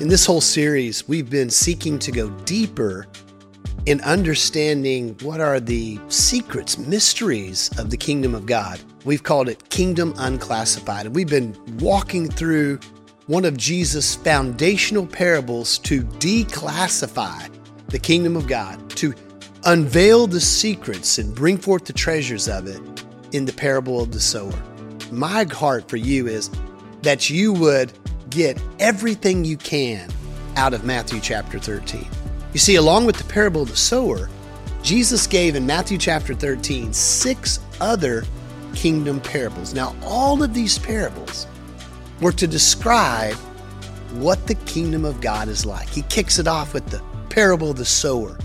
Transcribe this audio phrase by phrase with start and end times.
[0.00, 3.06] In this whole series, we've been seeking to go deeper
[3.84, 8.80] in understanding what are the secrets, mysteries of the kingdom of God.
[9.04, 11.04] We've called it Kingdom Unclassified.
[11.04, 12.80] And we've been walking through
[13.26, 17.54] one of Jesus' foundational parables to declassify
[17.88, 19.12] the kingdom of God, to
[19.66, 22.80] unveil the secrets and bring forth the treasures of it
[23.32, 24.62] in the parable of the sower.
[25.12, 26.50] My heart for you is
[27.02, 27.92] that you would
[28.30, 30.08] get everything you can
[30.56, 32.06] out of Matthew chapter 13.
[32.52, 34.28] You see, along with the parable of the sower,
[34.82, 38.24] Jesus gave in Matthew chapter 13 six other
[38.74, 39.74] kingdom parables.
[39.74, 41.46] Now, all of these parables
[42.20, 43.34] were to describe
[44.14, 45.88] what the kingdom of God is like.
[45.88, 48.38] He kicks it off with the parable of the sower,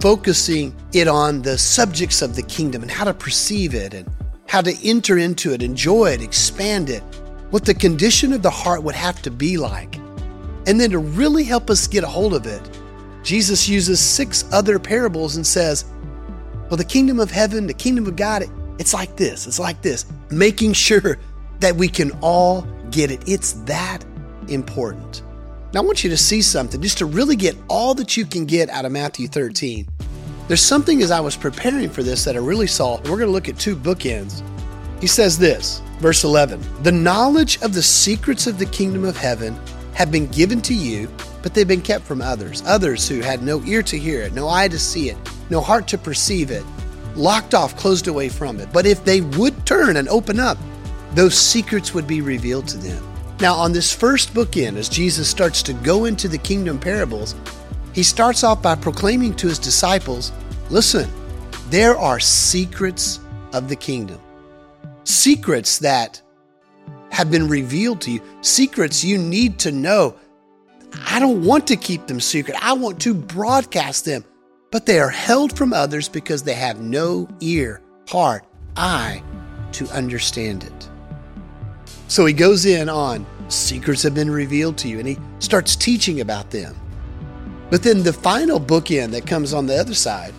[0.00, 4.10] focusing it on the subjects of the kingdom and how to perceive it and
[4.46, 7.02] how to enter into it, enjoy it, expand it,
[7.50, 9.96] what the condition of the heart would have to be like.
[10.66, 12.62] And then to really help us get a hold of it,
[13.22, 15.84] Jesus uses six other parables and says,
[16.68, 18.44] Well, the kingdom of heaven, the kingdom of God,
[18.78, 21.18] it's like this, it's like this, making sure
[21.60, 23.22] that we can all get it.
[23.26, 24.04] It's that
[24.48, 25.22] important.
[25.72, 28.44] Now, I want you to see something just to really get all that you can
[28.44, 29.86] get out of Matthew 13.
[30.48, 32.96] There's something as I was preparing for this that I really saw.
[33.02, 34.42] We're going to look at two bookends.
[35.00, 39.58] He says this Verse 11 The knowledge of the secrets of the kingdom of heaven
[39.92, 41.10] have been given to you,
[41.42, 42.62] but they've been kept from others.
[42.66, 45.18] Others who had no ear to hear it, no eye to see it,
[45.50, 46.64] no heart to perceive it,
[47.16, 48.72] locked off, closed away from it.
[48.72, 50.56] But if they would turn and open up,
[51.12, 53.06] those secrets would be revealed to them.
[53.40, 57.34] Now, on this first bookend, as Jesus starts to go into the kingdom parables,
[57.92, 60.32] he starts off by proclaiming to his disciples
[60.70, 61.10] listen,
[61.68, 63.20] there are secrets
[63.52, 64.20] of the kingdom
[65.20, 66.22] secrets that
[67.10, 70.16] have been revealed to you, secrets you need to know.
[71.06, 72.56] I don't want to keep them secret.
[72.62, 74.24] I want to broadcast them,
[74.70, 79.22] but they are held from others because they have no ear, heart, eye
[79.72, 80.88] to understand it.
[82.08, 86.20] So he goes in on secrets have been revealed to you and he starts teaching
[86.20, 86.74] about them.
[87.68, 90.34] But then the final bookend that comes on the other side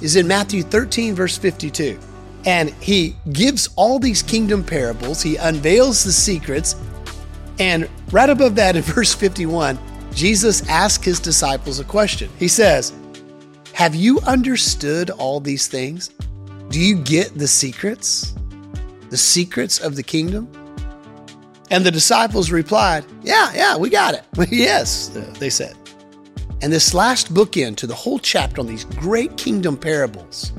[0.00, 1.98] is in Matthew 13, verse 52.
[2.46, 6.76] And he gives all these kingdom parables, he unveils the secrets.
[7.58, 9.78] And right above that in verse 51,
[10.14, 12.30] Jesus asks his disciples a question.
[12.38, 12.94] He says,
[13.74, 16.10] Have you understood all these things?
[16.68, 18.34] Do you get the secrets?
[19.10, 20.48] The secrets of the kingdom?
[21.70, 24.24] And the disciples replied, Yeah, yeah, we got it.
[24.50, 25.08] yes,
[25.38, 25.76] they said.
[26.62, 30.52] And this last bookend to the whole chapter on these great kingdom parables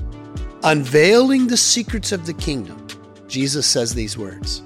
[0.64, 2.86] unveiling the secrets of the kingdom,
[3.28, 4.64] Jesus says these words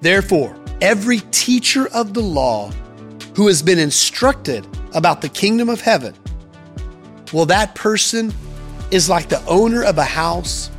[0.00, 2.70] Therefore, every teacher of the law
[3.34, 6.14] who has been instructed about the kingdom of heaven,
[7.32, 8.32] well, that person
[8.90, 10.70] is like the owner of a house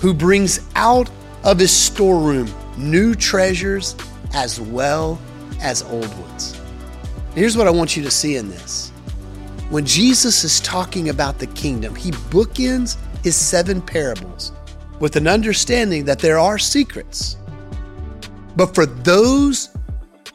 [0.00, 1.10] who brings out
[1.44, 3.94] of his storeroom new treasures
[4.34, 5.20] as well
[5.60, 6.60] as old ones.
[7.34, 8.90] Here's what I want you to see in this.
[9.70, 12.96] When Jesus is talking about the kingdom, he bookends
[13.26, 14.52] his seven parables
[15.00, 17.36] with an understanding that there are secrets.
[18.54, 19.70] But for those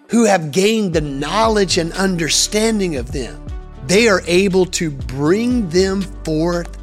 [0.09, 3.47] who have gained the knowledge and understanding of them,
[3.87, 6.77] they are able to bring them forth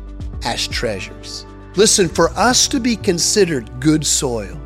[0.46, 1.44] as treasures.
[1.76, 4.58] Listen, for us to be considered good soil,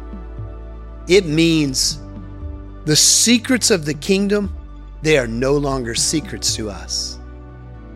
[1.08, 1.98] it means
[2.84, 4.54] the secrets of the kingdom,
[5.02, 7.18] they are no longer secrets to us.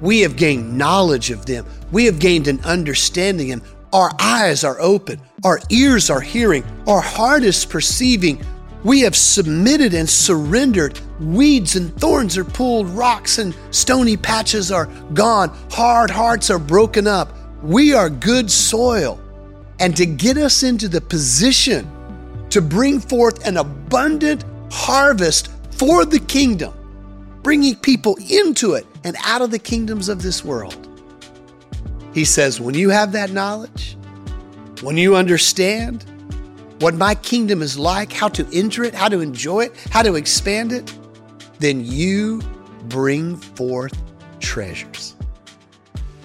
[0.01, 1.67] We have gained knowledge of them.
[1.91, 3.63] We have gained an understanding, and
[3.93, 8.45] our eyes are open, our ears are hearing, our heart is perceiving.
[8.85, 11.01] We have submitted and surrendered.
[11.19, 17.07] Weeds and thorns are pulled, rocks and stony patches are gone, hard hearts are broken
[17.07, 17.33] up.
[17.63, 19.21] We are good soil.
[19.81, 21.91] And to get us into the position
[22.51, 26.73] to bring forth an abundant harvest for the kingdom,
[27.43, 30.89] bringing people into it and out of the kingdoms of this world.
[32.13, 33.97] He says, when you have that knowledge,
[34.83, 36.05] when you understand
[36.81, 40.17] what my kingdom is like, how to enter it, how to enjoy it, how to
[40.17, 40.93] expand it,
[41.61, 42.43] then you
[42.89, 43.97] bring forth
[44.41, 45.15] treasures.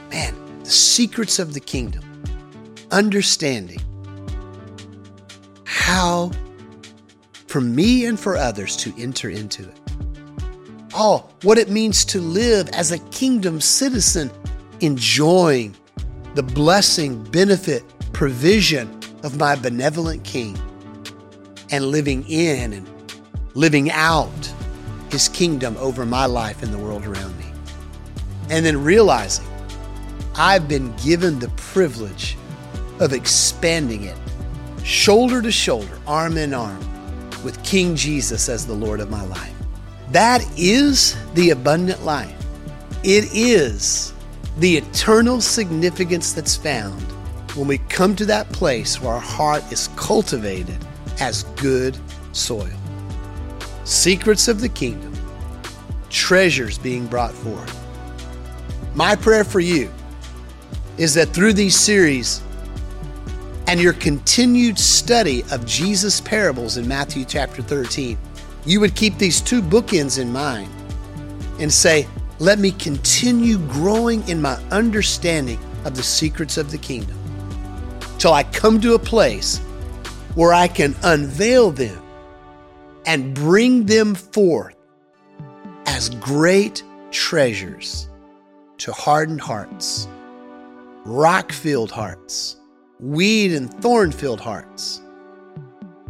[0.10, 2.04] Man, the secrets of the kingdom,
[2.90, 3.80] understanding
[5.66, 6.32] how
[7.46, 9.81] for me and for others to enter into it.
[10.94, 14.30] Oh, what it means to live as a kingdom citizen,
[14.82, 15.76] enjoying
[16.36, 20.58] the blessing, benefit, provision of my benevolent King,
[21.72, 22.90] and living in and
[23.54, 24.54] living out
[25.12, 27.46] his kingdom over my life and the world around me.
[28.50, 29.46] And then realizing
[30.36, 32.38] I've been given the privilege
[33.00, 34.18] of expanding it
[34.84, 36.80] shoulder to shoulder, arm in arm,
[37.44, 39.51] with King Jesus as the Lord of my life.
[40.12, 42.36] That is the abundant life.
[43.04, 44.14] It is
[44.58, 47.02] the eternal significance that's found
[47.56, 50.78] when we come to that place where our heart is cultivated
[51.22, 51.98] as good
[52.34, 52.68] soil.
[53.86, 55.14] Secrets of the kingdom,
[56.10, 57.78] treasures being brought forth.
[58.94, 59.90] My prayer for you
[60.98, 62.42] is that through these series
[63.68, 68.18] and your continued study of Jesus' parables in Matthew chapter 13,
[68.66, 70.70] you would keep these two bookends in mind
[71.60, 72.08] and say,
[72.40, 77.18] Let me continue growing in my understanding of the secrets of the kingdom
[78.18, 79.58] till I come to a place
[80.36, 82.02] where I can unveil them
[83.06, 84.76] and bring them forth
[85.88, 88.10] as great treasures
[88.78, 90.08] to hardened hearts,
[91.04, 92.58] rock filled hearts,
[93.00, 95.02] weed and thorn filled hearts,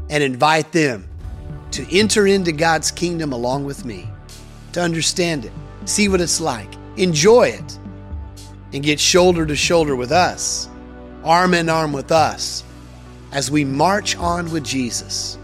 [0.10, 1.08] and invite them
[1.72, 4.10] to enter into God's kingdom along with me,
[4.74, 5.52] to understand it,
[5.86, 7.80] see what it's like, enjoy it,
[8.74, 10.70] and get shoulder to shoulder with us
[11.24, 12.64] arm in arm with us
[13.32, 15.38] as we march on with Jesus,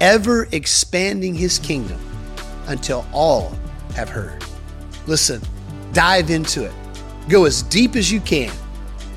[0.00, 2.00] ever expanding his kingdom
[2.66, 3.54] until all
[3.94, 4.44] have heard.
[5.06, 5.40] Listen,
[5.92, 6.74] dive into it.
[7.28, 8.52] Go as deep as you can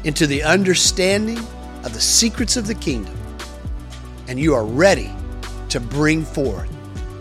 [0.03, 1.39] into the understanding
[1.83, 3.15] of the secrets of the kingdom,
[4.27, 5.11] and you are ready
[5.69, 6.69] to bring forth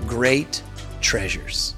[0.06, 0.62] great
[1.00, 1.74] treasures.